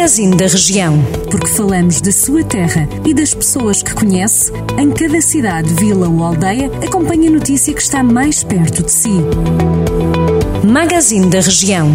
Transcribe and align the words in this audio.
Magazine 0.00 0.34
da 0.34 0.46
Região. 0.46 0.98
Porque 1.30 1.46
falamos 1.46 2.00
da 2.00 2.10
sua 2.10 2.42
terra 2.42 2.88
e 3.04 3.12
das 3.12 3.34
pessoas 3.34 3.82
que 3.82 3.92
conhece, 3.92 4.50
em 4.78 4.90
cada 4.92 5.20
cidade, 5.20 5.74
vila 5.74 6.08
ou 6.08 6.24
aldeia, 6.24 6.70
acompanhe 6.82 7.28
a 7.28 7.30
notícia 7.30 7.74
que 7.74 7.82
está 7.82 8.02
mais 8.02 8.42
perto 8.42 8.82
de 8.82 8.90
si. 8.90 9.12
Magazine 10.66 11.28
da 11.28 11.40
Região. 11.40 11.94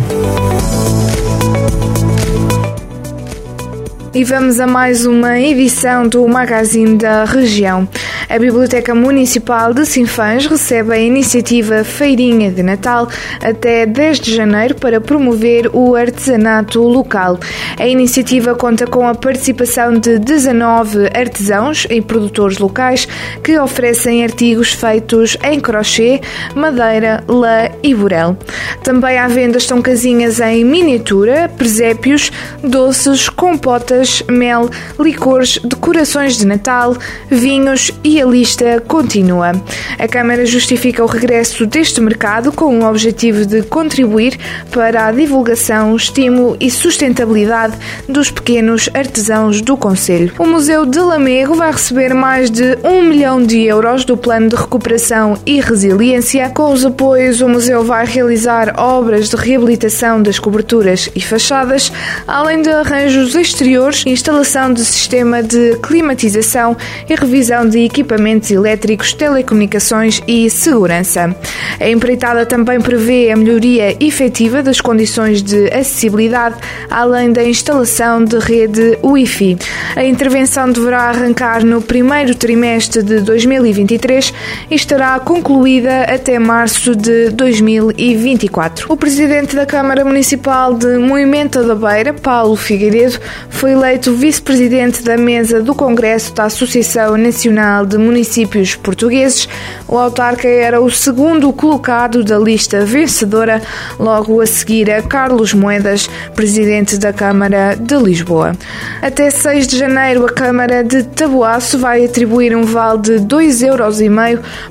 E 4.13 4.23
vamos 4.23 4.59
a 4.59 4.67
mais 4.67 5.07
uma 5.07 5.39
edição 5.39 6.07
do 6.07 6.27
Magazine 6.27 6.99
da 6.99 7.25
Região. 7.25 7.87
A 8.35 8.37
Biblioteca 8.37 8.93
Municipal 8.93 9.73
de 9.73 9.85
Sinfãs 9.85 10.45
recebe 10.45 10.93
a 10.93 10.99
iniciativa 10.99 11.85
Feirinha 11.85 12.51
de 12.51 12.61
Natal 12.61 13.07
até 13.41 13.85
10 13.85 14.19
de 14.19 14.35
janeiro 14.35 14.75
para 14.75 14.99
promover 14.99 15.73
o 15.73 15.95
artesanato 15.95 16.81
local. 16.83 17.39
A 17.79 17.87
iniciativa 17.87 18.53
conta 18.53 18.85
com 18.85 19.07
a 19.07 19.15
participação 19.15 19.97
de 19.97 20.19
19 20.19 21.05
artesãos 21.17 21.87
e 21.89 22.01
produtores 22.01 22.57
locais 22.57 23.07
que 23.41 23.57
oferecem 23.57 24.21
artigos 24.25 24.73
feitos 24.73 25.37
em 25.41 25.57
crochê, 25.61 26.19
madeira, 26.53 27.23
lã 27.29 27.69
e 27.81 27.95
burel. 27.95 28.35
Também 28.83 29.17
à 29.17 29.29
venda 29.29 29.59
estão 29.59 29.81
casinhas 29.81 30.41
em 30.41 30.65
miniatura, 30.65 31.49
presépios, 31.55 32.33
doces, 32.61 33.29
compotas, 33.29 34.21
mel, 34.29 34.69
licores, 34.99 35.57
decorações 35.63 36.37
de 36.37 36.45
Natal, 36.45 36.97
vinhos 37.31 37.91
e 38.03 38.24
lista 38.25 38.81
continua. 38.87 39.51
A 39.97 40.07
Câmara 40.07 40.45
justifica 40.45 41.03
o 41.03 41.07
regresso 41.07 41.65
deste 41.65 42.01
mercado 42.01 42.51
com 42.51 42.79
o 42.79 42.89
objetivo 42.89 43.45
de 43.45 43.61
contribuir 43.63 44.37
para 44.71 45.07
a 45.07 45.11
divulgação, 45.11 45.95
estímulo 45.95 46.57
e 46.59 46.71
sustentabilidade 46.71 47.77
dos 48.07 48.31
pequenos 48.31 48.89
artesãos 48.93 49.61
do 49.61 49.77
Conselho. 49.77 50.31
O 50.39 50.45
Museu 50.45 50.85
de 50.85 50.99
Lamego 50.99 51.55
vai 51.55 51.71
receber 51.71 52.13
mais 52.13 52.49
de 52.49 52.77
um 52.83 53.03
milhão 53.03 53.43
de 53.43 53.61
euros 53.61 54.05
do 54.05 54.17
Plano 54.17 54.49
de 54.49 54.55
Recuperação 54.55 55.37
e 55.45 55.59
Resiliência. 55.59 56.49
Com 56.49 56.71
os 56.71 56.85
apoios, 56.85 57.41
o 57.41 57.49
museu 57.49 57.83
vai 57.83 58.05
realizar 58.05 58.73
obras 58.79 59.29
de 59.29 59.35
reabilitação 59.35 60.21
das 60.21 60.39
coberturas 60.39 61.09
e 61.15 61.21
fachadas, 61.21 61.91
além 62.27 62.61
de 62.61 62.69
arranjos 62.69 63.35
exteriores, 63.35 64.05
instalação 64.05 64.73
de 64.73 64.83
sistema 64.83 65.43
de 65.43 65.77
climatização 65.83 66.75
e 67.09 67.15
revisão 67.15 67.67
de 67.67 67.79
equipamentos 67.79 68.04
equipamentos 68.05 68.51
elétricos, 68.51 69.13
telecomunicações 69.13 70.21
e 70.27 70.47
segurança. 70.47 71.35
A 71.79 71.89
empreitada 71.89 72.45
também 72.45 72.79
prevê 72.79 73.31
a 73.31 73.35
melhoria 73.35 73.95
efetiva 73.99 74.63
das 74.63 74.79
condições 74.81 75.41
de 75.41 75.67
acessibilidade, 75.73 76.55
além 76.89 77.31
da 77.31 77.43
instalação 77.43 78.23
de 78.23 78.37
rede 78.39 78.97
Wi-Fi. 79.03 79.57
A 79.95 80.03
intervenção 80.03 80.71
deverá 80.71 81.03
arrancar 81.03 81.63
no 81.63 81.81
primeiro 81.81 82.35
trimestre 82.35 83.03
de 83.03 83.19
2023 83.21 84.33
e 84.69 84.75
estará 84.75 85.19
concluída 85.19 86.03
até 86.03 86.39
março 86.39 86.95
de 86.95 87.29
2024. 87.31 88.91
O 88.91 88.97
presidente 88.97 89.55
da 89.55 89.65
Câmara 89.65 90.05
Municipal 90.05 90.73
de 90.73 90.97
Moimenta 90.97 91.63
da 91.63 91.75
Beira, 91.75 92.13
Paulo 92.13 92.55
Figueiredo, 92.55 93.19
foi 93.49 93.71
eleito 93.71 94.13
vice-presidente 94.13 95.03
da 95.03 95.17
mesa 95.17 95.61
do 95.61 95.75
Congresso 95.75 96.33
da 96.33 96.45
Associação 96.45 97.17
Nacional 97.17 97.85
de 97.85 97.97
municípios 97.97 98.75
portugueses, 98.75 99.47
o 99.87 99.97
autarca 99.97 100.47
era 100.47 100.81
o 100.81 100.89
segundo 100.89 101.51
colocado 101.65 102.23
da 102.23 102.37
lista 102.37 102.85
vencedora, 102.85 103.59
logo 103.97 104.39
a 104.39 104.45
seguir 104.45 104.91
a 104.91 105.01
Carlos 105.01 105.51
Moedas, 105.51 106.07
presidente 106.35 106.95
da 106.95 107.11
Câmara 107.11 107.75
de 107.75 107.95
Lisboa. 107.95 108.55
Até 109.01 109.31
6 109.31 109.65
de 109.65 109.79
janeiro, 109.79 110.27
a 110.27 110.31
Câmara 110.31 110.83
de 110.83 111.01
Taboaço 111.01 111.79
vai 111.79 112.05
atribuir 112.05 112.55
um 112.55 112.65
vale 112.65 113.01
de 113.01 113.13
2,5 113.13 113.65
euros 113.65 113.97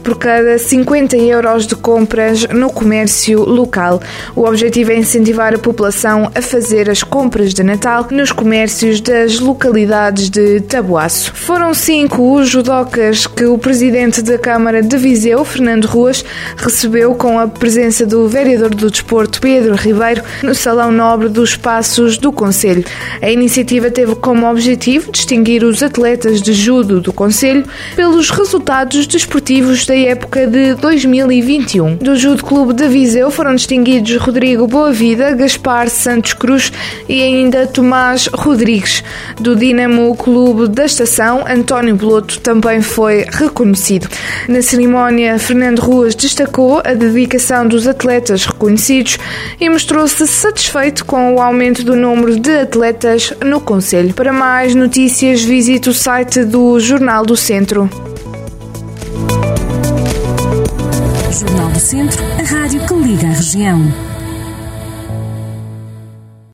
por 0.04 0.16
cada 0.18 0.56
50 0.56 1.16
euros 1.16 1.66
de 1.66 1.74
compras 1.74 2.46
no 2.46 2.70
comércio 2.72 3.40
local. 3.40 4.00
O 4.36 4.44
objetivo 4.44 4.92
é 4.92 4.96
incentivar 4.96 5.52
a 5.52 5.58
população 5.58 6.30
a 6.32 6.40
fazer 6.40 6.88
as 6.88 7.02
compras 7.02 7.52
de 7.52 7.64
Natal 7.64 8.06
nos 8.12 8.30
comércios 8.30 9.00
das 9.00 9.40
localidades 9.40 10.30
de 10.30 10.60
Taboaço. 10.60 11.34
Foram 11.34 11.74
cinco 11.74 12.36
os 12.36 12.48
judocas 12.48 13.26
que 13.26 13.46
o 13.46 13.58
presidente 13.58 14.22
da 14.22 14.38
Câmara 14.38 14.80
de 14.80 14.96
Viseu, 14.96 15.44
Fernando 15.44 15.86
Ruas, 15.86 16.24
recebeu 16.56 16.83
com 17.16 17.38
a 17.38 17.48
presença 17.48 18.04
do 18.04 18.28
vereador 18.28 18.74
do 18.74 18.90
Desporto, 18.90 19.40
Pedro 19.40 19.74
Ribeiro, 19.74 20.22
no 20.42 20.54
Salão 20.54 20.92
Nobre 20.92 21.28
dos 21.28 21.56
Passos 21.56 22.18
do 22.18 22.30
Conselho. 22.30 22.84
A 23.22 23.30
iniciativa 23.30 23.90
teve 23.90 24.14
como 24.16 24.48
objetivo 24.50 25.10
distinguir 25.10 25.64
os 25.64 25.82
atletas 25.82 26.42
de 26.42 26.52
judo 26.52 27.00
do 27.00 27.12
Conselho 27.12 27.64
pelos 27.96 28.30
resultados 28.30 29.06
desportivos 29.06 29.86
da 29.86 29.96
época 29.96 30.46
de 30.46 30.74
2021. 30.74 31.96
Do 31.96 32.16
Judo 32.16 32.44
Clube 32.44 32.74
de 32.74 32.86
Viseu 32.88 33.30
foram 33.30 33.54
distinguidos 33.54 34.16
Rodrigo 34.16 34.66
Boavida, 34.66 35.32
Gaspar 35.32 35.88
Santos 35.88 36.34
Cruz 36.34 36.72
e 37.08 37.22
ainda 37.22 37.66
Tomás 37.66 38.26
Rodrigues. 38.26 39.02
Do 39.40 39.56
Dinamo 39.56 40.14
Clube 40.16 40.68
da 40.68 40.84
Estação, 40.84 41.44
António 41.48 41.96
Beloto 41.96 42.40
também 42.40 42.82
foi 42.82 43.24
reconhecido. 43.30 44.08
Na 44.48 44.60
cerimónia, 44.60 45.38
Fernando 45.38 45.80
Ruas 45.80 46.14
destacou 46.14 46.73
a 46.84 46.94
dedicação 46.94 47.66
dos 47.66 47.86
atletas 47.86 48.46
reconhecidos 48.46 49.18
e 49.60 49.68
mostrou-se 49.68 50.26
satisfeito 50.26 51.04
com 51.04 51.34
o 51.34 51.40
aumento 51.40 51.84
do 51.84 51.94
número 51.94 52.38
de 52.38 52.58
atletas 52.58 53.32
no 53.44 53.60
Conselho. 53.60 54.14
Para 54.14 54.32
mais 54.32 54.74
notícias, 54.74 55.42
visite 55.42 55.88
o 55.88 55.94
site 55.94 56.44
do 56.44 56.80
Jornal 56.80 57.24
do 57.24 57.36
Centro. 57.36 57.88
Jornal 61.30 61.70
do 61.70 61.80
Centro, 61.80 62.22
a 62.38 62.42
rádio 62.42 62.80
que 62.86 62.94
liga 62.94 63.26
a 63.26 63.30
região. 63.30 64.13